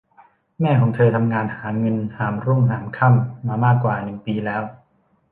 [0.61, 4.61] แม่ของเธอทำงานหาเงินหามรุ่งหามค่ำมามากกว่าหนึ่งปีแล้ว